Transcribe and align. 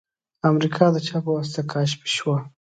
امریکا 0.49 0.85
د 0.91 0.97
چا 1.07 1.17
په 1.23 1.29
واسطه 1.35 1.61
کشف 1.71 2.01
شوه؟ 2.15 2.37